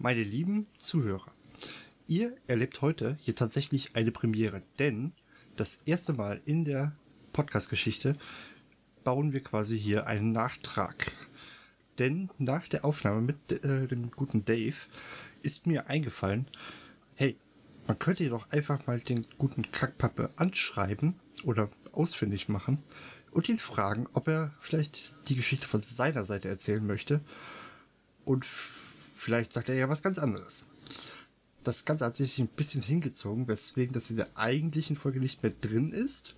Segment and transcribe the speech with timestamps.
[0.00, 1.26] Meine lieben Zuhörer,
[2.06, 5.12] ihr erlebt heute hier tatsächlich eine Premiere, denn
[5.56, 6.94] das erste Mal in der
[7.32, 8.16] Podcast-Geschichte
[9.02, 11.10] bauen wir quasi hier einen Nachtrag.
[11.98, 14.76] Denn nach der Aufnahme mit äh, dem guten Dave
[15.42, 16.46] ist mir eingefallen,
[17.16, 17.36] hey,
[17.88, 22.78] man könnte doch einfach mal den guten Kackpappe anschreiben oder ausfindig machen
[23.32, 27.20] und ihn fragen, ob er vielleicht die Geschichte von seiner Seite erzählen möchte.
[28.24, 28.46] Und
[29.18, 30.64] vielleicht sagt er ja was ganz anderes.
[31.64, 35.52] Das Ganze hat sich ein bisschen hingezogen, weswegen das in der eigentlichen Folge nicht mehr
[35.52, 36.36] drin ist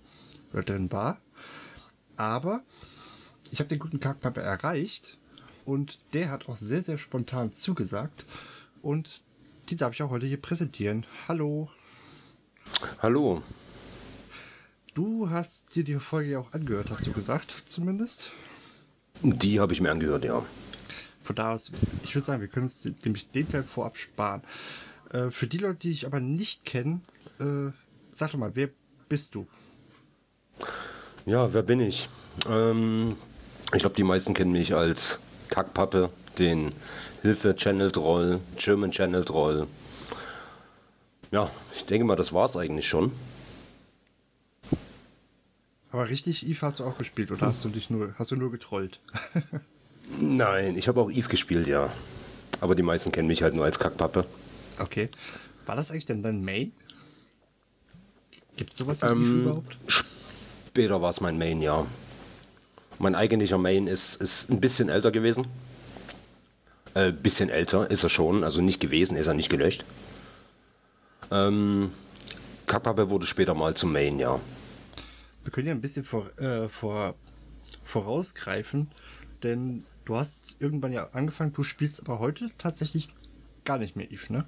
[0.51, 1.21] oder drin war.
[2.17, 2.63] Aber
[3.51, 5.17] ich habe den guten Kackpappe erreicht
[5.65, 8.25] und der hat auch sehr, sehr spontan zugesagt.
[8.81, 9.21] Und
[9.69, 11.05] die darf ich auch heute hier präsentieren.
[11.27, 11.69] Hallo.
[13.01, 13.43] Hallo.
[14.93, 18.31] Du hast dir die Folge ja auch angehört, hast du gesagt, zumindest?
[19.21, 20.43] Die habe ich mir angehört, ja.
[21.23, 21.71] Von da aus,
[22.03, 24.41] ich würde sagen, wir können uns nämlich den Teil vorab sparen.
[25.11, 27.01] Äh, für die Leute, die ich aber nicht kenne,
[27.39, 27.71] äh,
[28.11, 28.69] sag doch mal, wer
[29.09, 29.45] bist du?
[31.25, 32.09] Ja, wer bin ich?
[32.47, 33.15] Ähm,
[33.73, 36.71] ich glaube, die meisten kennen mich als Kackpappe, den
[37.21, 39.67] Hilfe-Channel-Troll, German-Channel-Troll.
[41.31, 43.11] Ja, ich denke mal, das war es eigentlich schon.
[45.91, 48.51] Aber richtig Eve hast du auch gespielt oder hast du dich nur, hast du nur
[48.51, 48.99] getrollt?
[50.19, 51.91] Nein, ich habe auch Eve gespielt, ja.
[52.59, 54.25] Aber die meisten kennen mich halt nur als Kackpappe.
[54.79, 55.09] Okay.
[55.65, 56.71] War das eigentlich denn dein Main?
[58.57, 59.77] Gibt es sowas in ähm, Eve überhaupt?
[60.67, 61.85] Später war es mein Main, ja.
[62.99, 65.47] Mein eigentlicher Main ist, ist ein bisschen älter gewesen.
[66.93, 69.85] Äh, bisschen älter ist er schon, also nicht gewesen, ist er nicht gelöscht.
[71.31, 71.91] Ähm,
[72.67, 74.39] Kackpappe wurde später mal zum Main, ja.
[75.43, 77.15] Wir können ja ein bisschen vor, äh, vor,
[77.83, 78.91] vorausgreifen,
[79.41, 83.07] denn du hast irgendwann ja angefangen, du spielst aber heute tatsächlich
[83.63, 84.45] gar nicht mehr Eve, ne?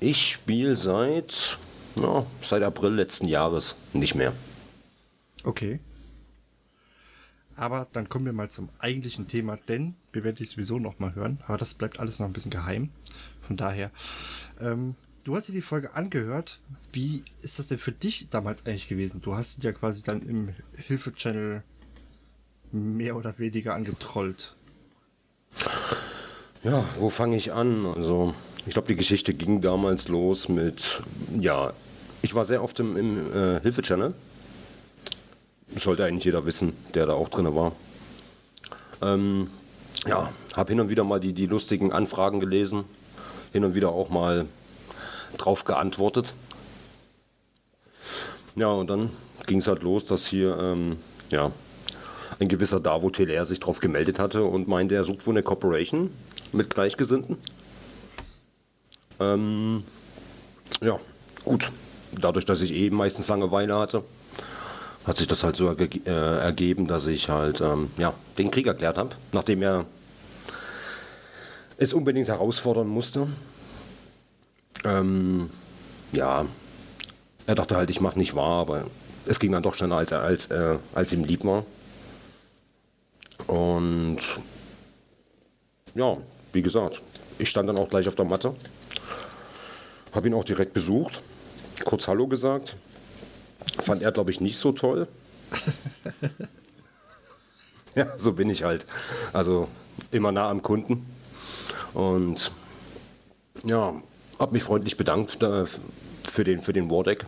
[0.00, 1.58] Ich spiele seit,
[1.94, 4.32] ja, seit April letzten Jahres nicht mehr.
[5.44, 5.78] Okay.
[7.54, 11.14] Aber dann kommen wir mal zum eigentlichen Thema, denn wir werden die sowieso noch mal
[11.14, 12.88] hören, aber das bleibt alles noch ein bisschen geheim.
[13.42, 13.90] Von daher,
[14.58, 16.62] ähm, du hast dir die Folge angehört.
[16.94, 19.20] Wie ist das denn für dich damals eigentlich gewesen?
[19.20, 21.62] Du hast ja quasi dann im Hilfe-Channel
[22.74, 24.54] mehr oder weniger angetrollt.
[26.62, 27.86] Ja, wo fange ich an?
[27.86, 28.34] Also,
[28.66, 31.02] ich glaube, die Geschichte ging damals los mit,
[31.38, 31.72] ja,
[32.22, 34.14] ich war sehr oft im, im äh, Hilfe-Channel
[35.80, 37.72] sollte eigentlich jeder wissen, der da auch drin war.
[39.02, 39.48] Ähm,
[40.06, 42.84] ja, habe hin und wieder mal die, die lustigen Anfragen gelesen,
[43.52, 44.46] hin und wieder auch mal
[45.36, 46.32] drauf geantwortet.
[48.56, 49.10] Ja, und dann
[49.46, 50.96] ging es halt los, dass hier ähm,
[51.30, 51.50] ja,
[52.38, 56.10] ein gewisser Davo Teler sich drauf gemeldet hatte und meinte, er sucht wohl eine Corporation
[56.52, 57.38] mit Gleichgesinnten.
[59.20, 59.84] Ähm,
[60.80, 60.98] ja,
[61.44, 61.70] gut.
[62.12, 64.04] Dadurch, dass ich eben meistens Langeweile hatte,
[65.06, 68.66] hat sich das halt so erge äh, ergeben, dass ich halt ähm, ja, den Krieg
[68.66, 69.84] erklärt habe, nachdem er
[71.76, 73.26] es unbedingt herausfordern musste.
[74.84, 75.50] Ähm,
[76.12, 76.46] ja,
[77.46, 78.84] er dachte halt, ich mache nicht wahr, aber
[79.26, 81.64] es ging dann doch schneller, als, er, als, äh, als ihm lieb war.
[83.54, 84.18] Und
[85.94, 86.16] ja,
[86.52, 87.00] wie gesagt,
[87.38, 88.56] ich stand dann auch gleich auf der Matte,
[90.12, 91.22] habe ihn auch direkt besucht,
[91.84, 92.76] kurz Hallo gesagt
[93.82, 95.08] Fand er, glaube ich, nicht so toll.
[97.94, 98.86] ja, so bin ich halt.
[99.32, 99.68] Also
[100.10, 101.06] immer nah am Kunden.
[101.92, 102.52] Und
[103.64, 103.94] ja,
[104.38, 105.64] habe mich freundlich bedankt äh,
[106.24, 107.26] für den, für den Wardeck.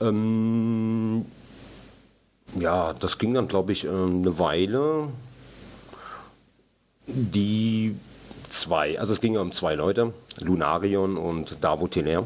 [0.00, 1.26] Ähm,
[2.54, 5.08] ja, das ging dann, glaube ich, äh, eine Weile.
[7.06, 7.96] Die
[8.48, 12.24] zwei, also es ging ja um zwei Leute, Lunarion und Davo Teler.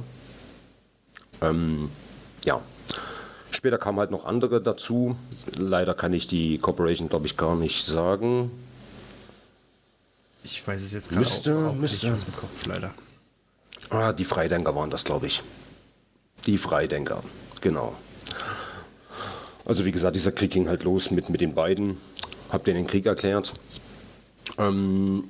[1.40, 1.90] Ähm,
[2.44, 2.60] ja.
[3.50, 5.16] Später kamen halt noch andere dazu.
[5.56, 8.50] Leider kann ich die Corporation, glaube ich, gar nicht sagen.
[10.44, 11.26] Ich weiß es jetzt gerade
[11.66, 12.06] auch, auch müsste.
[12.06, 12.92] nicht aus dem Kopf, leider.
[13.90, 15.42] Ah, die Freidenker waren das, glaube ich.
[16.44, 17.22] Die Freidenker,
[17.60, 17.94] genau.
[19.66, 21.98] Also wie gesagt, dieser Krieg ging halt los mit, mit den beiden.
[22.50, 23.52] habe denen den Krieg erklärt.
[24.58, 25.24] Ähm,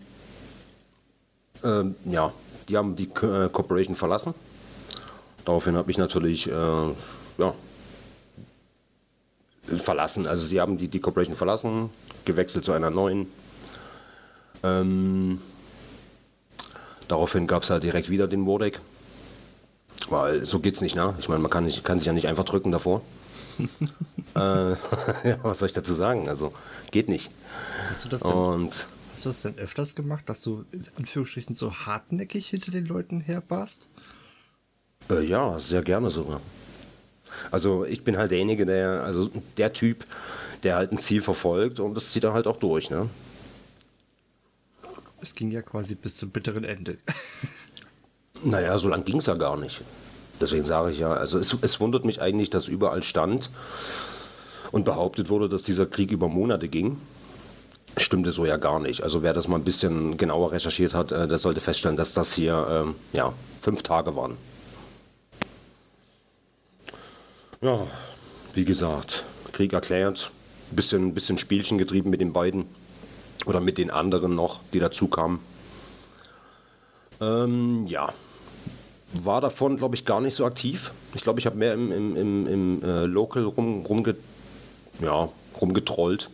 [1.65, 2.33] ähm, ja,
[2.69, 4.35] die haben die äh, Corporation verlassen.
[5.47, 7.55] Daraufhin habe ich natürlich, äh, ja,
[9.79, 10.27] verlassen.
[10.27, 11.91] Also sie haben die, die Corporation verlassen,
[12.25, 13.27] gewechselt zu einer neuen.
[14.63, 15.41] Ähm,
[17.09, 18.81] daraufhin gab es halt direkt wieder den Wodek.
[20.09, 21.15] Weil so geht's nicht, ne?
[21.19, 23.03] Ich meine, man kann, nicht, kann sich ja nicht einfach drücken davor.
[23.59, 24.39] Äh,
[25.29, 26.29] ja, was soll ich dazu sagen?
[26.29, 26.53] Also,
[26.91, 27.31] geht nicht.
[27.89, 31.55] Hast du das denn, Und hast du das denn öfters gemacht, dass du in Anführungsstrichen
[31.55, 33.89] so hartnäckig hinter den Leuten herbarst?
[35.11, 36.41] äh, ja, sehr gerne sogar.
[37.51, 40.07] Also ich bin halt derjenige, der, also der Typ,
[40.63, 43.09] der halt ein Ziel verfolgt und das zieht er halt auch durch, ne?
[45.21, 46.99] Es ging ja quasi bis zum bitteren Ende.
[48.45, 49.81] Naja, so lang ging es ja gar nicht.
[50.41, 53.51] Deswegen sage ich ja, also es, es wundert mich eigentlich, dass überall stand
[54.73, 56.99] und behauptet wurde, dass dieser Krieg über Monate ging.
[57.97, 59.03] Stimmte so ja gar nicht.
[59.03, 62.35] Also wer das mal ein bisschen genauer recherchiert hat, äh, der sollte feststellen, dass das
[62.35, 64.37] hier ähm, ja, fünf Tage waren.
[67.63, 67.87] Ja,
[68.53, 70.31] wie gesagt, Krieg erklärt,
[70.71, 72.67] bisschen, bisschen Spielchen getrieben mit den beiden
[73.47, 75.41] oder mit den anderen noch, die dazu kamen.
[77.21, 78.13] Ähm, ja,
[79.25, 80.93] war davon, glaube ich, gar nicht so aktiv.
[81.15, 84.17] Ich glaube, ich habe mehr im, im, im, im äh, Local rum, rumge,
[85.01, 85.29] ja,
[85.61, 86.31] rumgetrollt.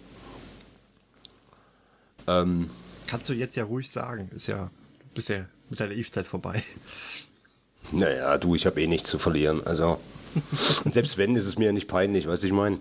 [2.27, 2.71] Ähm,
[3.07, 4.31] Kannst du jetzt ja ruhig sagen.
[4.35, 6.63] Ist ja, du bist ja mit deiner Eve-Zeit vorbei.
[7.93, 9.67] naja, du, ich habe eh nichts zu verlieren.
[9.67, 9.99] Also,
[10.85, 12.79] und selbst wenn, ist es mir ja nicht peinlich, weißt du, ich meine.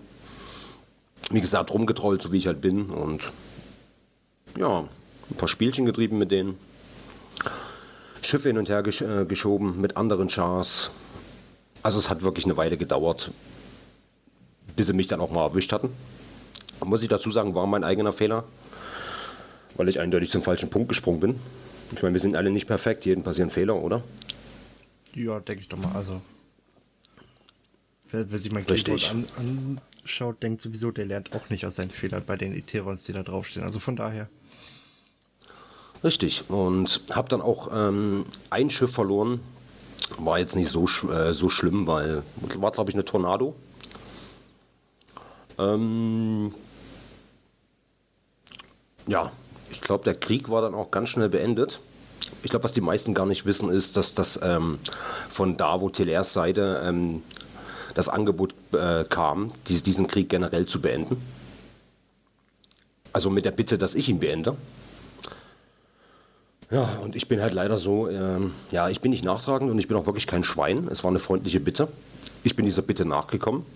[1.30, 2.90] Wie gesagt, rumgetrollt, so wie ich halt bin.
[2.90, 3.30] Und
[4.58, 4.80] ja,
[5.30, 6.58] ein paar Spielchen getrieben mit denen.
[8.22, 10.90] Schiffe hin und her gesch äh, geschoben mit anderen Chars.
[11.82, 13.32] Also es hat wirklich eine Weile gedauert,
[14.76, 15.90] bis sie mich dann auch mal erwischt hatten.
[16.84, 18.44] Muss ich dazu sagen, war mein eigener Fehler,
[19.76, 21.40] weil ich eindeutig zum falschen Punkt gesprungen bin.
[21.92, 24.02] Ich meine, wir sind alle nicht perfekt, jedem passieren Fehler, oder?
[25.14, 25.92] Ja, denke ich doch mal.
[25.94, 26.22] Also,
[28.10, 29.08] wer, wer sich mein Richtig.
[29.08, 33.04] Keyboard an, anschaut, denkt sowieso, der lernt auch nicht aus seinen Fehlern bei den Eterons,
[33.04, 33.64] die da draufstehen.
[33.64, 34.28] Also von daher.
[36.04, 36.48] Richtig.
[36.48, 39.40] Und habe dann auch ähm, ein Schiff verloren.
[40.18, 42.22] War jetzt nicht so, äh, so schlimm, weil
[42.56, 43.54] war, glaube ich, eine Tornado.
[45.58, 46.52] Ähm,
[49.06, 49.30] ja,
[49.70, 51.80] ich glaube, der Krieg war dann auch ganz schnell beendet.
[52.42, 54.78] Ich glaube, was die meisten gar nicht wissen, ist, dass das ähm,
[55.28, 57.22] von Davo Telers Seite ähm,
[57.94, 61.20] das Angebot äh, kam, dies, diesen Krieg generell zu beenden.
[63.12, 64.56] Also mit der Bitte, dass ich ihn beende.
[66.72, 69.88] Ja, und ich bin halt leider so, ähm, ja, ich bin nicht nachtragend und ich
[69.88, 70.88] bin auch wirklich kein Schwein.
[70.88, 71.88] Es war eine freundliche Bitte.
[72.44, 73.66] Ich bin dieser Bitte nachgekommen,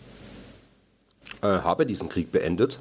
[1.43, 2.79] äh, habe diesen Krieg beendet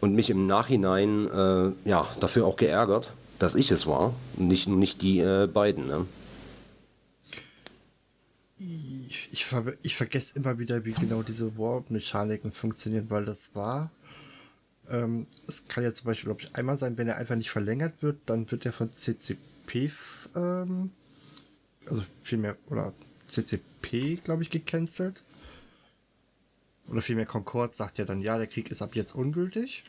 [0.00, 5.00] und mich im Nachhinein äh, ja, dafür auch geärgert, dass ich es war, nicht, nicht
[5.00, 5.86] die äh, beiden.
[5.86, 6.06] Ne?
[9.30, 13.92] Ich, ver ich vergesse immer wieder, wie genau diese War-Mechaniken funktionieren, weil das war.
[14.90, 18.02] Ähm, es kann ja zum Beispiel, glaube ich, einmal sein, wenn er einfach nicht verlängert
[18.02, 19.90] wird, dann wird er von CCP,
[20.34, 20.90] ähm,
[21.86, 22.92] also vielmehr, oder
[23.26, 25.22] CCP, glaube ich, gecancelt.
[26.88, 29.84] Oder vielmehr Concord sagt ja dann, ja, der Krieg ist ab jetzt ungültig.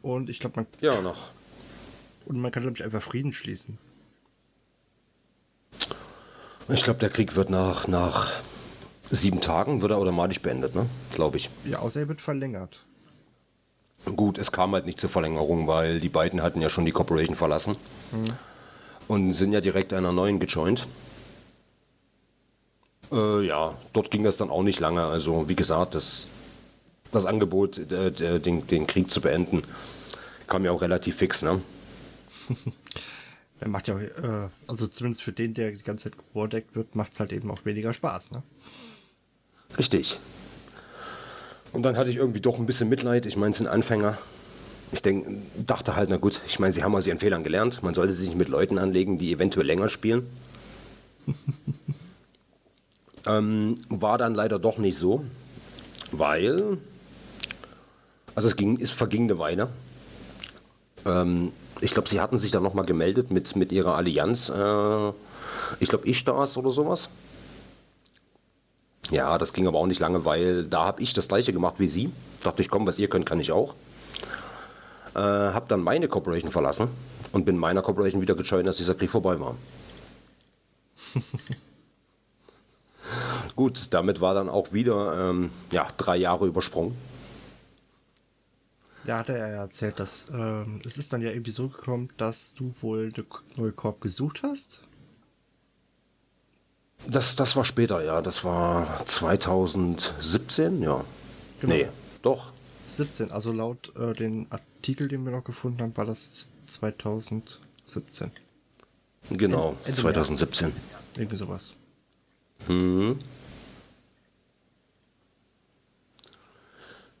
[0.00, 1.30] Und ich glaube, man, Ja, noch.
[2.24, 3.76] und man kann, glaube ich, einfach Frieden schließen.
[6.70, 8.30] Ich glaube, der Krieg wird nach, nach
[9.10, 10.86] sieben Tagen wird er automatisch beendet, ne?
[11.14, 11.50] Glaube ich.
[11.64, 12.84] Ja, außer er wird verlängert.
[14.04, 17.34] Gut, es kam halt nicht zur Verlängerung, weil die beiden hatten ja schon die Corporation
[17.36, 17.76] verlassen
[19.08, 20.86] und sind ja direkt einer neuen gejoint.
[23.10, 25.04] Äh, ja, dort ging das dann auch nicht lange.
[25.04, 26.26] Also wie gesagt, das,
[27.12, 29.62] das Angebot, äh, den, den Krieg zu beenden,
[30.46, 31.42] kam ja auch relativ fix.
[31.42, 31.60] Ne?
[33.60, 37.12] Er macht ja, äh, also zumindest für den, der die ganze Zeit gewardeckt wird, macht
[37.12, 38.44] es halt eben auch weniger Spaß, ne?
[39.76, 40.18] Richtig.
[41.72, 43.26] Und dann hatte ich irgendwie doch ein bisschen Mitleid.
[43.26, 44.18] Ich meine, es sind Anfänger.
[44.90, 45.26] Ich denk,
[45.66, 47.82] dachte halt, na gut, ich meine, sie haben aus ihren Fehlern gelernt.
[47.82, 50.26] Man sollte sich nicht mit Leuten anlegen, die eventuell länger spielen.
[53.26, 55.24] ähm, war dann leider doch nicht so,
[56.10, 56.78] weil,
[58.34, 59.68] also es ging, es verging eine Weile.
[61.04, 64.48] Ähm, ich glaube, sie hatten sich dann nochmal gemeldet mit, mit ihrer Allianz.
[64.48, 65.08] Äh,
[65.80, 67.10] ich glaube, Ishtas oder sowas.
[69.10, 71.88] Ja, das ging aber auch nicht lange, weil da habe ich das gleiche gemacht wie
[71.88, 72.12] sie.
[72.42, 73.74] Dachte ich, komm, was ihr könnt, kann ich auch.
[75.14, 76.88] Äh, habe dann meine Corporation verlassen
[77.32, 79.56] und bin meiner Corporation wieder gejoint, als dieser Krieg vorbei war.
[83.56, 86.94] Gut, damit war dann auch wieder ähm, ja, drei Jahre übersprungen.
[89.04, 92.52] Da hat er ja erzählt, dass ähm, es ist dann ja irgendwie so gekommen, dass
[92.54, 93.24] du wohl eine
[93.56, 94.82] neue Korb gesucht hast.
[97.06, 98.20] Das, das war später, ja.
[98.22, 101.04] Das war 2017, ja.
[101.60, 101.74] Genau.
[101.74, 101.88] Nee,
[102.22, 102.50] doch.
[102.88, 108.30] 17, also laut äh, den Artikel, den wir noch gefunden haben, war das 2017.
[109.30, 110.68] Genau, Ende 2017.
[110.68, 110.76] März.
[111.16, 111.74] Irgendwie sowas.
[112.66, 113.18] Hm.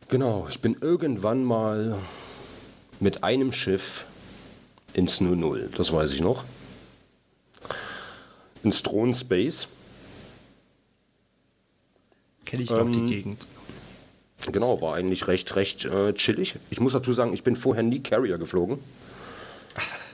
[0.08, 1.98] Genau, ich bin irgendwann mal
[2.98, 4.06] mit einem Schiff
[4.94, 6.44] ins 00, das weiß ich noch.
[8.62, 9.68] Ins Throne Space.
[12.44, 13.46] Kenne ich noch ähm, die Gegend.
[14.50, 16.54] Genau, war eigentlich recht, recht äh, chillig.
[16.70, 18.78] Ich muss dazu sagen, ich bin vorher nie Carrier geflogen.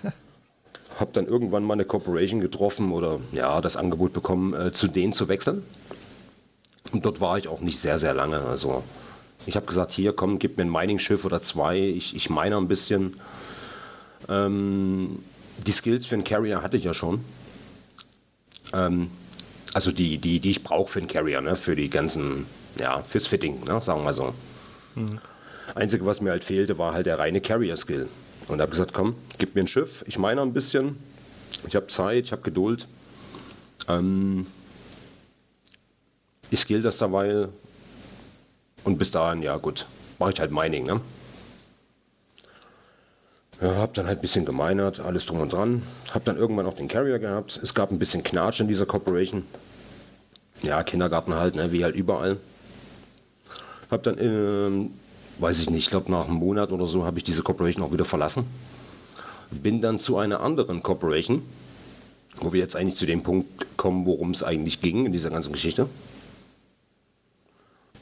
[0.98, 5.12] Hab dann irgendwann mal eine Corporation getroffen oder ja, das Angebot bekommen, äh, zu denen
[5.12, 5.62] zu wechseln.
[6.92, 8.40] Und dort war ich auch nicht sehr, sehr lange.
[8.40, 8.82] Also
[9.46, 12.68] ich habe gesagt, hier, komm, gib mir ein Mining-Schiff oder zwei, ich, ich mine ein
[12.68, 13.14] bisschen.
[14.28, 15.18] Ähm,
[15.66, 17.24] die Skills für einen Carrier hatte ich ja schon.
[18.74, 19.10] Ähm,
[19.72, 21.56] also die, die, die ich brauche für einen Carrier, ne?
[21.56, 22.46] für die ganzen,
[22.78, 23.80] ja, fürs Fitting, ne?
[23.80, 24.34] sagen wir so.
[24.94, 25.18] Mhm.
[25.74, 28.08] Einzige, was mir halt fehlte, war halt der reine Carrier-Skill.
[28.48, 30.96] Und habe gesagt, komm, gib mir ein Schiff, ich meine ein bisschen,
[31.66, 32.86] ich habe Zeit, ich habe Geduld.
[33.88, 34.46] Ähm,
[36.50, 37.48] ich skill das dabei,
[38.84, 39.86] und bis dahin, ja gut,
[40.18, 41.00] mache ich halt Mining, ne?
[43.60, 45.82] Ja, hab dann halt ein bisschen gemeinert, alles drum und dran.
[46.12, 47.58] Hab dann irgendwann auch den Carrier gehabt.
[47.62, 49.44] Es gab ein bisschen Knatsch in dieser Corporation.
[50.62, 52.38] Ja, Kindergarten halt, ne, wie halt überall.
[53.90, 54.90] Hab dann, ähm,
[55.38, 57.92] weiß ich nicht, ich glaube nach einem Monat oder so habe ich diese Corporation auch
[57.92, 58.44] wieder verlassen.
[59.50, 61.42] Bin dann zu einer anderen Corporation,
[62.38, 65.52] wo wir jetzt eigentlich zu dem Punkt kommen, worum es eigentlich ging in dieser ganzen
[65.52, 65.88] Geschichte.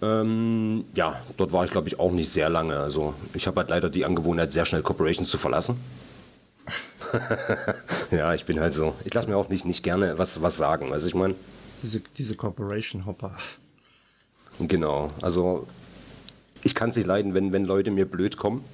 [0.03, 2.77] Ähm, ja, dort war ich glaube ich auch nicht sehr lange.
[2.79, 5.77] Also ich habe halt leider die Angewohnheit, sehr schnell Corporations zu verlassen.
[8.11, 8.95] ja, ich bin halt so.
[9.05, 10.93] Ich lasse mir auch nicht, nicht gerne was, was sagen.
[10.93, 11.35] Also ich meine.
[11.83, 13.37] Diese, diese Corporation-Hopper.
[14.59, 15.67] Genau, also
[16.63, 18.65] ich kann es nicht leiden, wenn, wenn Leute mir blöd kommen.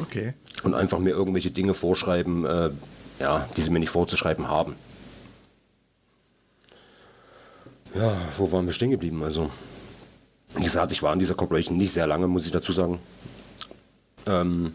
[0.00, 0.34] Okay.
[0.62, 2.70] Und einfach mir irgendwelche Dinge vorschreiben, äh,
[3.20, 4.74] ja, die sie mir nicht vorzuschreiben haben.
[7.94, 9.22] Ja, wo waren wir stehen geblieben?
[9.22, 9.50] Also,
[10.56, 12.98] wie gesagt, ich war in dieser Corporation nicht sehr lange, muss ich dazu sagen.
[14.26, 14.72] Ähm,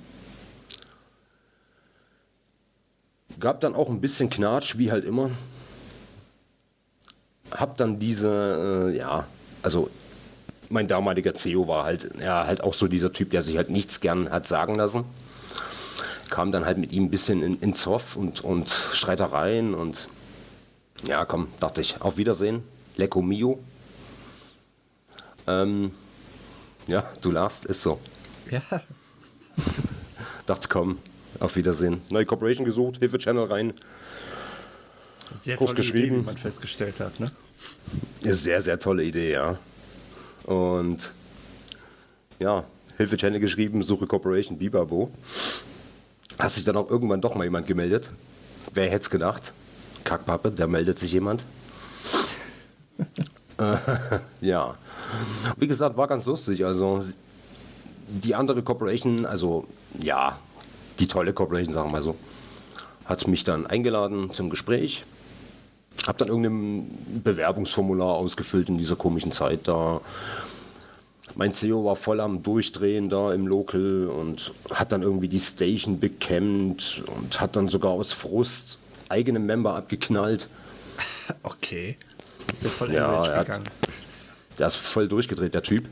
[3.40, 5.32] gab dann auch ein bisschen Knatsch, wie halt immer.
[7.52, 9.26] Hab dann diese, äh, ja,
[9.64, 9.90] also
[10.70, 14.00] mein damaliger CEO war halt, ja, halt auch so dieser Typ, der sich halt nichts
[14.00, 15.04] gern hat sagen lassen.
[16.30, 20.08] Kam dann halt mit ihm ein bisschen in, in Zoff und, und Streitereien und
[21.04, 22.64] ja, komm, dachte ich, auf Wiedersehen,
[22.96, 23.60] Lecco Mio.
[25.52, 25.92] Ähm,
[26.88, 28.00] ja, du lachst, ist so.
[28.50, 28.62] Ja.
[30.46, 31.00] Dachte, komm,
[31.40, 32.02] auf Wiedersehen.
[32.10, 33.74] Neue Corporation gesucht, Hilfe-Channel rein.
[35.34, 36.16] Sehr tolle geschrieben.
[36.16, 37.32] Idee, wie man festgestellt hat, ne?
[38.22, 39.58] Ja, sehr, sehr tolle Idee, ja.
[40.46, 41.12] Und
[42.40, 42.64] ja,
[42.98, 45.12] Hilfe-Channel geschrieben, Suche Corporation, Bibabo.
[46.40, 48.10] Hat sich dann auch irgendwann doch mal jemand gemeldet.
[48.74, 49.54] Wer hätte es gedacht?
[50.04, 51.44] Kackpappe, da meldet sich jemand.
[53.58, 53.78] äh,
[54.42, 54.76] ja.
[55.58, 56.66] Wie gesagt, war ganz lustig.
[56.66, 57.02] Also
[58.08, 59.66] die andere Corporation, also
[60.00, 60.38] ja,
[61.00, 62.16] die tolle Corporation, sagen wir mal so,
[63.06, 65.06] hat mich dann eingeladen zum Gespräch.
[66.08, 70.02] Hab dann irgendein Bewerbungsformular ausgefüllt in dieser komischen Zeit da.
[71.36, 76.00] Mein CEO war voll am Durchdrehen da im Local und hat dann irgendwie die Station
[76.00, 78.78] bekämmt und hat dann sogar aus Frust
[79.10, 80.48] eigene Member abgeknallt.
[81.44, 81.98] Okay.
[82.52, 83.64] Ist ja voll ja, gegangen.
[84.62, 85.90] Der ist voll durchgedreht, der Typ.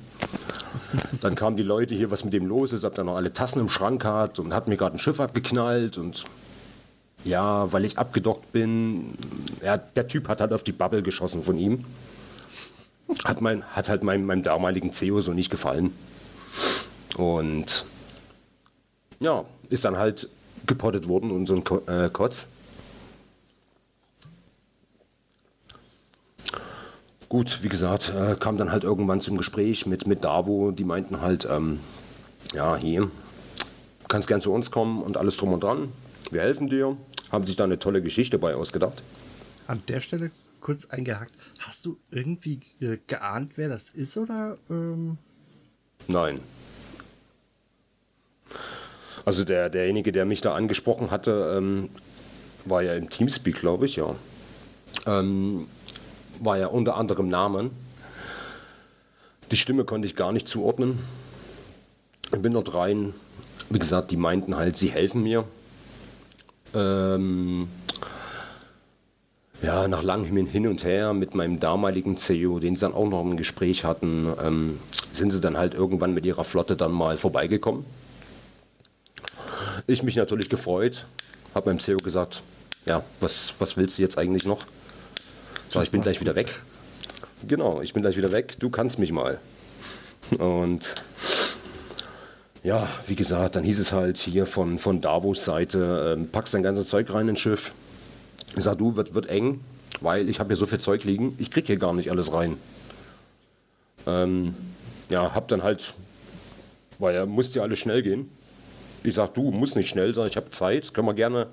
[1.21, 3.59] Dann kamen die Leute hier, was mit dem los ist, ob der noch alle Tassen
[3.59, 6.23] im Schrank hat und hat mir gerade ein Schiff abgeknallt und
[7.25, 9.15] ja, weil ich abgedockt bin.
[9.63, 11.83] Ja, der Typ hat halt auf die Bubble geschossen von ihm.
[13.23, 15.91] Hat, mein, hat halt meinem, meinem damaligen CEO so nicht gefallen.
[17.17, 17.83] Und
[19.19, 20.29] ja, ist dann halt
[20.67, 22.47] gepottet worden und so ein äh, Kotz.
[27.29, 30.71] Gut, wie gesagt, äh, kam dann halt irgendwann zum Gespräch mit, mit Davo.
[30.71, 31.79] Die meinten halt, ähm,
[32.53, 33.11] ja, hier,
[34.07, 35.91] kannst gern zu uns kommen und alles drum und dran.
[36.31, 36.97] Wir helfen dir.
[37.31, 39.03] Haben sich da eine tolle Geschichte bei ausgedacht.
[39.67, 41.31] An der Stelle kurz eingehakt.
[41.59, 44.57] Hast du irgendwie äh, geahnt, wer das ist oder?
[44.71, 45.19] Ähm?
[46.07, 46.39] Nein.
[49.23, 51.89] Also der, derjenige, der mich da angesprochen hatte, ähm,
[52.65, 54.15] war ja im Teamspeak, glaube ich, ja.
[55.05, 55.67] Ähm,
[56.39, 57.71] war ja unter anderem Namen.
[59.51, 60.99] Die Stimme konnte ich gar nicht zuordnen.
[62.31, 63.13] Ich bin dort rein.
[63.69, 65.43] Wie gesagt, die meinten halt, sie helfen mir.
[66.73, 67.67] Ähm,
[69.61, 73.21] ja, nach langem Hin und Her mit meinem damaligen CEO, den sie dann auch noch
[73.21, 74.79] im Gespräch hatten, ähm,
[75.11, 77.85] sind sie dann halt irgendwann mit ihrer Flotte dann mal vorbeigekommen.
[79.87, 81.05] Ich mich natürlich gefreut,
[81.55, 82.43] habe meinem CEO gesagt,
[82.85, 84.65] ja, was, was willst du jetzt eigentlich noch?
[85.69, 86.47] So, ich bin gleich wieder weg.
[87.47, 89.39] Genau, ich bin gleich wieder weg, du kannst mich mal.
[90.39, 90.95] Und
[92.63, 96.63] ja, wie gesagt, dann hieß es halt hier von, von Davos Seite, ähm, packst dein
[96.63, 97.71] ganzes Zeug rein ins Schiff.
[98.57, 99.61] Ich sag, du, wird, wird eng,
[100.01, 102.57] weil ich habe hier so viel Zeug liegen, ich krieg hier gar nicht alles rein.
[104.07, 104.55] Ähm,
[105.09, 105.93] ja, hab dann halt,
[106.97, 108.29] weil er musste ja alles schnell gehen.
[109.03, 111.45] Ich sag, du, muss nicht schnell sein, ich habe Zeit, können wir gerne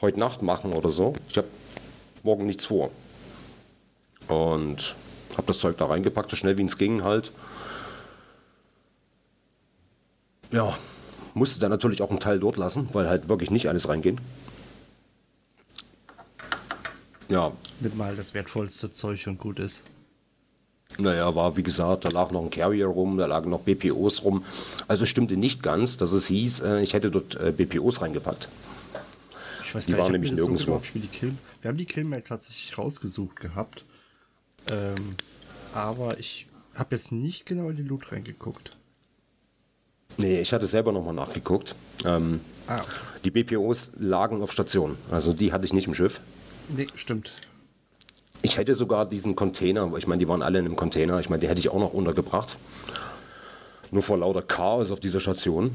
[0.00, 1.14] heute Nacht machen oder so.
[1.28, 1.48] Ich habe
[2.22, 2.90] morgen nichts vor.
[4.28, 4.94] Und
[5.36, 7.30] habe das Zeug da reingepackt, so schnell wie es ging halt.
[10.50, 10.76] Ja,
[11.34, 14.20] musste dann natürlich auch einen Teil dort lassen, weil halt wirklich nicht alles reingehen.
[17.28, 17.52] Ja.
[17.80, 19.90] Mit mal das wertvollste Zeug und gut ist.
[20.98, 24.44] Naja, war wie gesagt, da lag noch ein Carrier rum, da lagen noch BPOs rum.
[24.88, 28.48] Also stimmte nicht ganz, dass es hieß, äh, ich hätte dort äh, BPOs reingepackt.
[29.64, 30.78] Ich weiß Die gar waren nicht, nämlich wir das nirgendwo.
[30.78, 31.30] so,
[31.60, 33.84] Wir haben die Killmail tatsächlich rausgesucht gehabt.
[34.70, 35.16] Ähm,
[35.74, 38.70] aber ich habe jetzt nicht genau in den Loot reingeguckt.
[40.18, 41.74] Nee, ich hatte selber nochmal nachgeguckt.
[42.04, 42.82] Ähm, Ah,
[43.24, 46.20] die BPOs lagen auf Station, also die hatte ich nicht im Schiff.
[46.68, 47.30] nee, stimmt.
[48.42, 51.40] Ich hätte sogar diesen Container, ich meine, die waren alle in einem Container, ich meine,
[51.40, 52.56] die hätte ich auch noch untergebracht.
[53.92, 55.70] Nur vor lauter Chaos auf dieser Station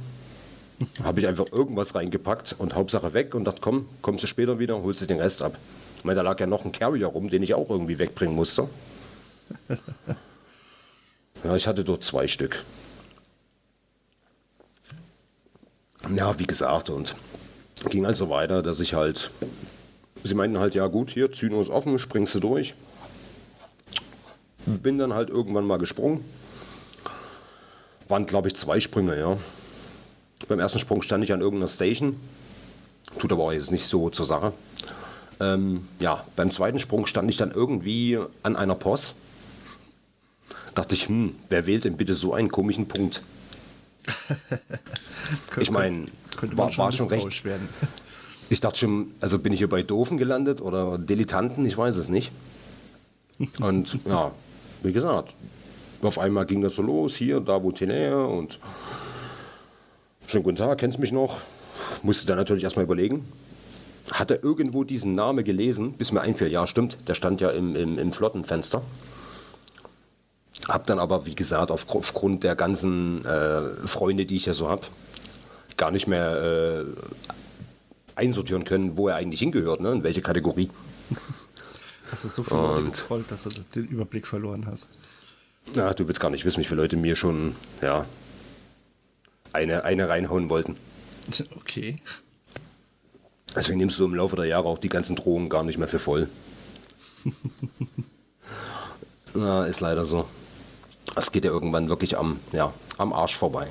[1.03, 4.81] habe ich einfach irgendwas reingepackt und Hauptsache weg und dachte, komm, kommst du später wieder,
[4.81, 5.57] holst du den Rest ab.
[5.97, 8.67] Ich meine, da lag ja noch ein Carrier rum, den ich auch irgendwie wegbringen musste.
[11.43, 12.63] Ja, ich hatte dort zwei Stück.
[16.15, 17.15] Ja, wie gesagt, und
[17.89, 19.31] ging also weiter, dass ich halt
[20.23, 22.75] Sie meinten halt, ja gut, hier, Zyno ist offen, springst du durch.
[24.65, 26.23] Bin dann halt irgendwann mal gesprungen.
[28.07, 29.37] Waren, glaube ich, zwei Sprünge, ja.
[30.47, 32.19] Beim ersten Sprung stand ich an irgendeiner Station.
[33.19, 34.53] Tut aber auch jetzt nicht so zur Sache.
[35.39, 39.15] Ähm, ja, beim zweiten Sprung stand ich dann irgendwie an einer Post.
[40.75, 43.21] Dachte ich, hm, wer wählt denn bitte so einen komischen Punkt?
[45.61, 47.69] Ich meine, könnte war, war schon recht werden.
[48.49, 52.09] ich dachte schon, also bin ich hier bei Doofen gelandet oder Dilettanten, ich weiß es
[52.09, 52.31] nicht.
[53.61, 54.31] Und ja,
[54.83, 55.33] wie gesagt,
[56.01, 58.59] auf einmal ging das so los, hier, da wo Tenere und
[60.31, 61.41] schönen guten Tag, kennst mich noch?
[62.03, 63.27] Musste dann natürlich erstmal überlegen.
[64.11, 67.99] Hatte irgendwo diesen Namen gelesen, bis mir einfiel, ja stimmt, der stand ja im, im,
[67.99, 68.81] im Flottenfenster.
[70.69, 74.69] Hab dann aber, wie gesagt, auf, aufgrund der ganzen äh, Freunde, die ich ja so
[74.69, 74.83] habe,
[75.75, 76.85] gar nicht mehr äh,
[78.15, 79.91] einsortieren können, wo er eigentlich hingehört, ne?
[79.91, 80.69] in welche Kategorie.
[82.09, 84.97] Hast du so viel Und- getrollt, dass du den Überblick verloren hast.
[85.75, 88.05] Ja, du willst gar nicht wissen, wie viele Leute mir schon ja,
[89.53, 90.77] eine, eine reinhauen wollten.
[91.55, 92.01] Okay.
[93.55, 95.99] Deswegen nimmst du im Laufe der Jahre auch die ganzen Drohungen gar nicht mehr für
[95.99, 96.29] voll.
[99.33, 100.25] Na, ist leider so.
[101.15, 103.69] Es geht ja irgendwann wirklich am, ja, am Arsch vorbei.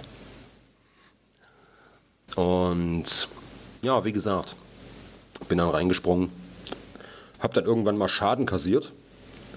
[2.37, 3.29] Und
[3.83, 4.55] ja, wie gesagt,
[5.49, 6.31] bin dann reingesprungen,
[7.41, 8.93] hab dann irgendwann mal Schaden kassiert,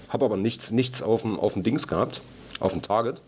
[0.08, 2.20] hab aber nichts, nichts auf dem, auf dem Dings gehabt,
[2.60, 3.20] auf dem Target.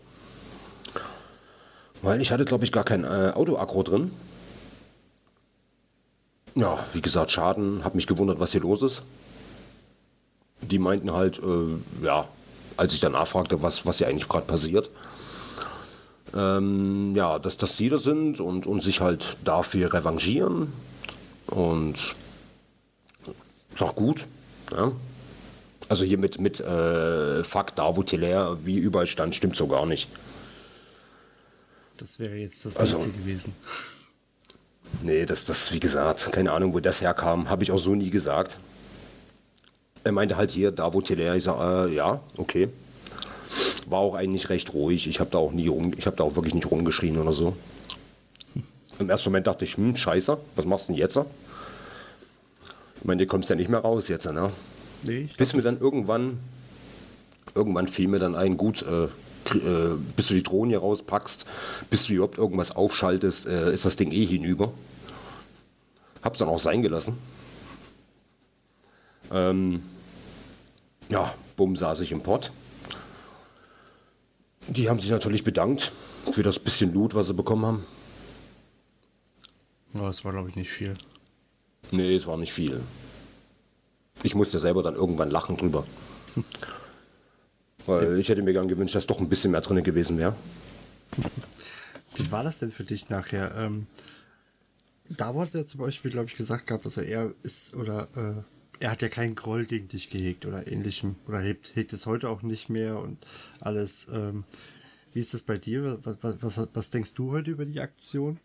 [2.01, 4.11] Weil ich hatte, glaube ich, gar kein äh, Auto-Akro drin.
[6.55, 9.01] Ja, wie gesagt, Schaden, hab mich gewundert, was hier los ist.
[10.61, 12.27] Die meinten halt, äh, ja,
[12.77, 14.89] als ich dann nachfragte, was, was hier eigentlich gerade passiert,
[16.35, 20.73] ähm, ja, dass das sie da sind und, und sich halt dafür revanchieren.
[21.47, 22.15] Und
[23.73, 24.25] ist auch gut.
[24.71, 24.91] Ja.
[25.89, 30.09] Also hier mit, mit äh, Fuck Darvo Teller, wie überall stand, stimmt so gar nicht.
[31.97, 33.53] Das wäre jetzt das Also- nächste gewesen.
[35.03, 38.09] Nee, das, das, wie gesagt, keine Ahnung, wo das herkam, habe ich auch so nie
[38.09, 38.57] gesagt.
[40.05, 42.69] Er meinte halt hier, da wo Teller, ich sag, äh, ja, okay.
[43.87, 45.07] War auch eigentlich recht ruhig.
[45.07, 47.55] Ich habe da auch nie rum, ich habe da auch wirklich nicht rumgeschrien oder so.
[48.99, 51.17] Im ersten Moment dachte ich, hm, scheiße, was machst du denn jetzt?
[52.97, 54.51] Ich meine, du kommst ja nicht mehr raus jetzt, ne?
[55.03, 56.39] Nee, ich Bis mir dann irgendwann,
[57.53, 59.07] irgendwann fiel mir dann ein, gut, äh,
[59.55, 61.45] äh, bis du die Drohne hier rauspackst,
[61.89, 64.71] bis du überhaupt irgendwas aufschaltest, äh, ist das Ding eh hinüber.
[66.23, 67.17] Hab's dann auch sein gelassen.
[69.31, 69.81] Ähm,
[71.09, 72.51] ja, bumm, saß ich im Pott.
[74.67, 75.91] Die haben sich natürlich bedankt
[76.31, 77.85] für das bisschen Loot, was sie bekommen haben.
[79.93, 80.97] Das war, glaube ich, nicht viel.
[81.91, 82.81] Nee, es war nicht viel.
[84.23, 85.85] Ich musste selber dann irgendwann lachen drüber.
[87.87, 90.35] Weil ich hätte mir gern gewünscht, dass doch ein bisschen mehr drin gewesen wäre.
[92.15, 93.55] Wie war das denn für dich nachher?
[93.57, 93.87] Ähm,
[95.09, 98.43] da wurde ja zum Beispiel, glaube ich, gesagt gehabt, also er ist oder äh,
[98.79, 102.29] er hat ja keinen Groll gegen dich gehegt oder ähnlichem oder hegt, hegt es heute
[102.29, 103.17] auch nicht mehr und
[103.59, 104.07] alles.
[104.11, 104.43] Ähm,
[105.13, 105.99] wie ist das bei dir?
[106.03, 108.39] Was, was, was, was denkst du heute über die Aktion?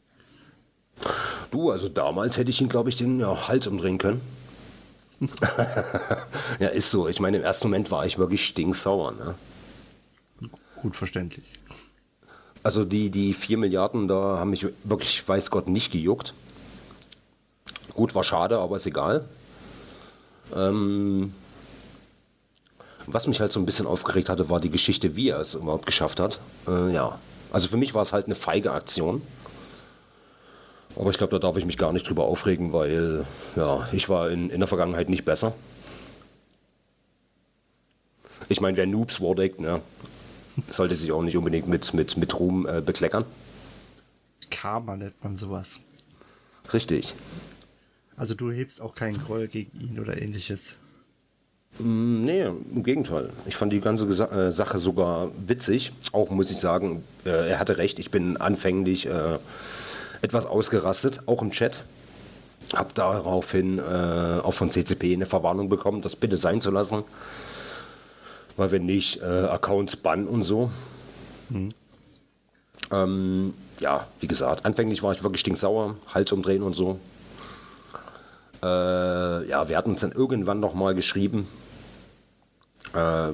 [1.51, 4.21] Du, also damals hätte ich ihn, glaube ich, den ja, Hals umdrehen können.
[6.59, 7.09] ja, ist so.
[7.09, 9.13] Ich meine, im ersten Moment war ich wirklich stinksauer.
[9.13, 9.35] Ne?
[10.81, 11.45] Gut verständlich.
[12.63, 16.33] Also die, die 4 Milliarden, da haben mich wirklich, weiß Gott, nicht gejuckt.
[17.95, 19.25] Gut, war schade, aber ist egal.
[20.55, 21.33] Ähm,
[23.07, 25.87] was mich halt so ein bisschen aufgeregt hatte, war die Geschichte, wie er es überhaupt
[25.87, 26.41] geschafft hat.
[26.69, 27.19] Äh, ja,
[27.53, 29.23] also für mich war es halt eine feige Aktion.
[30.97, 33.25] Aber ich glaube, da darf ich mich gar nicht drüber aufregen, weil
[33.57, 35.55] ja, ich war in, in der Vergangenheit nicht besser.
[38.49, 39.81] Ich meine, wer Noobs wardeckt, ne,
[40.71, 43.25] sollte sich auch nicht unbedingt mit, mit, mit Ruhm äh, bekleckern.
[44.51, 45.81] Karma nennt man sowas.
[46.73, 47.15] Richtig.
[48.17, 50.79] Also du hebst auch keinen Groll gegen ihn oder ähnliches.
[51.79, 53.31] Mm, nee, im Gegenteil.
[53.47, 55.93] Ich fand die ganze Gesa äh, Sache sogar witzig.
[56.13, 57.99] Auch muss ich sagen, äh, er hatte recht.
[57.99, 59.39] Ich bin anfänglich äh,
[60.23, 61.83] etwas ausgerastet, auch im Chat.
[62.75, 67.05] Hab daraufhin äh, auch von CCP eine Verwarnung bekommen, das bitte sein zu lassen.
[68.57, 70.71] Weil wenn nicht, äh, Accounts bannen und so.
[71.51, 71.71] Mhm.
[72.91, 76.99] Ähm, ja, wie gesagt, anfänglich war ich wirklich stinksauer, Hals umdrehen und so.
[78.63, 81.49] Äh, ja, wir hatten uns dann irgendwann noch mal geschrieben.
[82.95, 83.31] Äh,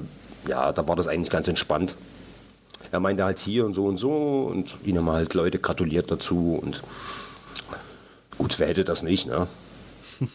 [0.49, 1.95] ja, da war das eigentlich ganz entspannt
[2.91, 6.59] er meinte halt hier und so und so und ihn haben halt Leute gratuliert dazu
[6.63, 6.83] und
[8.37, 9.47] gut, wer hätte das nicht, ne?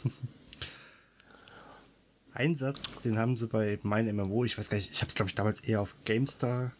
[2.35, 5.15] Ein Satz, den haben sie bei meinem MMO, ich weiß gar nicht, ich habe es
[5.15, 6.71] glaube ich damals eher auf GameStar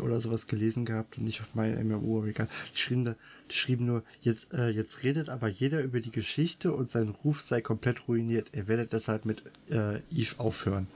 [0.00, 2.48] oder sowas gelesen gehabt und nicht auf meinem MMO, aber egal.
[2.74, 3.16] Die schrieben, da,
[3.50, 7.40] die schrieben nur, jetzt, äh, jetzt redet aber jeder über die Geschichte und sein Ruf
[7.40, 8.48] sei komplett ruiniert.
[8.52, 10.86] Er werde deshalb mit äh, Eve aufhören.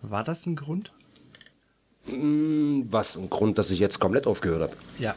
[0.00, 0.92] War das ein Grund?
[2.92, 3.16] Was?
[3.16, 4.76] Ein Grund, dass ich jetzt komplett aufgehört habe?
[4.98, 5.14] Ja.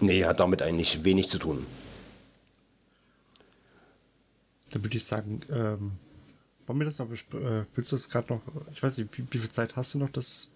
[0.00, 1.66] Nee, hat damit eigentlich wenig zu tun.
[4.70, 5.92] Dann würde ich sagen, ähm,
[6.66, 8.40] wollen wir das noch äh, Willst du das gerade noch?
[8.72, 10.08] Ich weiß nicht, wie, wie, viel Zeit hast du noch?
[10.10, 10.50] Das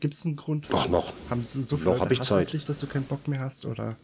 [0.00, 0.66] gibt es einen Grund?
[0.72, 1.12] Ach, noch.
[1.28, 2.54] Haben sie so viel noch habe ich Zeit.
[2.54, 3.96] Dich, dass du keinen Bock mehr hast oder?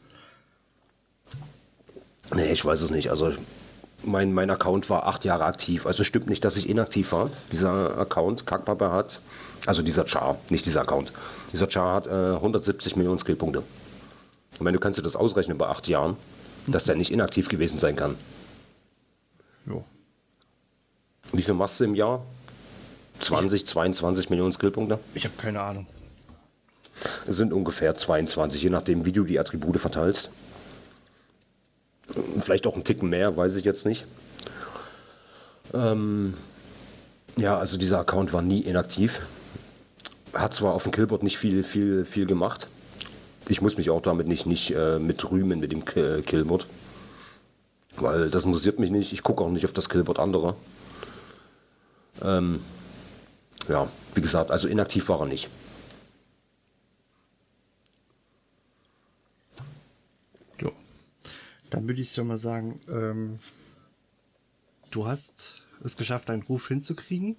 [2.35, 3.11] Nee, ich weiß es nicht.
[3.11, 3.35] Also
[4.04, 5.86] mein, mein Account war acht Jahre aktiv.
[5.86, 7.30] Also stimmt nicht, dass ich inaktiv war.
[7.50, 9.20] Dieser Account, Kackpapa hat,
[9.66, 11.12] also dieser Char, nicht dieser Account.
[11.52, 13.62] Dieser Char hat äh, 170 Millionen Skillpunkte.
[14.58, 16.16] Und wenn du kannst dir das ausrechnen bei acht Jahren,
[16.66, 18.16] dass der nicht inaktiv gewesen sein kann.
[19.66, 19.84] Jo.
[21.32, 22.22] Wie viel machst du im Jahr?
[23.20, 24.98] 20, 22 Millionen Skillpunkte?
[25.14, 25.86] Ich habe keine Ahnung.
[27.26, 30.30] Es sind ungefähr 22, je nachdem, wie du die Attribute verteilst.
[32.40, 34.06] Vielleicht auch ein Ticken mehr, weiß ich jetzt nicht.
[35.72, 36.34] Ähm,
[37.36, 39.20] ja, also dieser Account war nie inaktiv.
[40.34, 42.68] Hat zwar auf dem Killboard nicht viel, viel, viel gemacht.
[43.48, 46.66] Ich muss mich auch damit nicht, nicht äh, mit rühmen mit dem Killboard.
[47.96, 49.12] Weil das interessiert mich nicht.
[49.12, 50.56] Ich gucke auch nicht auf das Killboard anderer.
[52.22, 52.60] Ähm,
[53.68, 55.48] ja, wie gesagt, also inaktiv war er nicht.
[61.72, 63.38] Dann würde ich schon mal sagen, ähm,
[64.90, 67.37] du hast es geschafft, deinen Ruf hinzukriegen.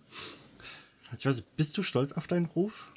[1.19, 2.91] Ich weiß nicht, bist du stolz auf deinen Ruf?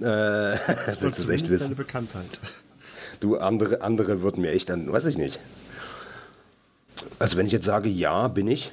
[0.00, 0.04] Äh,
[1.00, 1.64] willst du echt wissen?
[1.64, 2.38] deine Bekanntheit.
[3.20, 5.40] Du, andere, andere würden mir echt dann, weiß ich nicht.
[7.18, 8.72] Also wenn ich jetzt sage, ja, bin ich,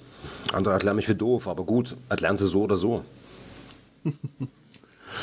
[0.52, 3.06] andere erklären mich für doof, aber gut, erklären sie so oder so.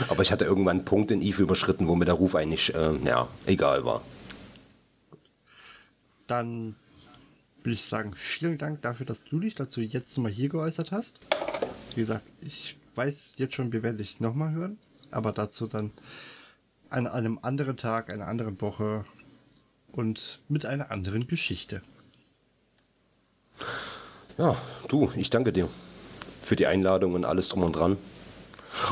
[0.09, 2.97] aber ich hatte irgendwann einen Punkt in Eve überschritten, wo mir der Ruf eigentlich, äh,
[3.05, 4.01] ja, egal war
[6.31, 6.77] dann
[7.63, 11.21] will ich sagen, vielen Dank dafür, dass du dich dazu jetzt nochmal hier geäußert hast.
[11.95, 14.79] Wie gesagt, ich weiß jetzt schon, wir werden dich nochmal hören,
[15.11, 15.93] aber dazu dann
[16.91, 19.05] an einem anderen Tag, einer anderen Woche
[19.93, 21.83] und mit einer anderen Geschichte.
[24.39, 24.57] Ja,
[24.89, 25.69] du, ich danke dir
[26.45, 27.97] für die Einladung und alles drum und dran.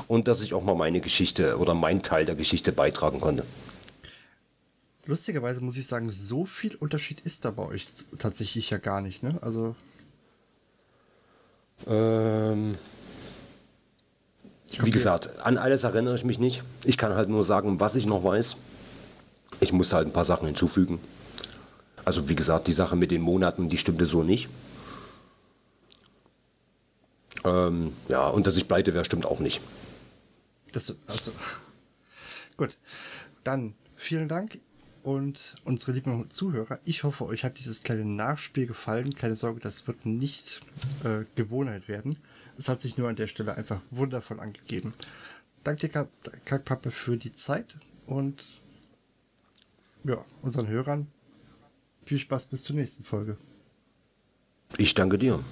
[0.08, 3.44] Und dass ich auch mal meine Geschichte oder meinen Teil der Geschichte beitragen konnte.
[5.06, 7.86] Lustigerweise muss ich sagen, so viel Unterschied ist da bei euch
[8.18, 9.38] tatsächlich ja gar nicht, ne?
[9.40, 9.76] Also.
[11.86, 12.76] Ähm.
[14.80, 16.64] Wie gesagt, an alles erinnere ich mich nicht.
[16.82, 18.56] Ich kann halt nur sagen, was ich noch weiß.
[19.60, 20.98] Ich muss halt ein paar Sachen hinzufügen.
[22.04, 24.48] Also wie gesagt, die Sache mit den Monaten, die stimmte so nicht.
[27.44, 29.60] Ähm, ja, und dass ich pleite wäre, stimmt auch nicht.
[30.72, 31.30] Das, also,
[32.56, 32.76] gut.
[33.44, 34.58] Dann vielen Dank
[35.06, 36.80] und unsere lieben Zuhörer.
[36.84, 39.14] Ich hoffe, euch hat dieses kleine Nachspiel gefallen.
[39.14, 40.62] Keine Sorge, das wird nicht
[41.04, 42.18] äh, Gewohnheit werden.
[42.58, 44.94] Es hat sich nur an der Stelle einfach wundervoll angegeben.
[45.62, 46.08] Danke dir,
[46.44, 48.44] Kackpappe, für die Zeit und
[50.02, 51.06] ja, unseren Hörern
[52.04, 53.36] viel Spaß bis zur nächsten Folge.
[54.76, 55.44] Ich danke dir.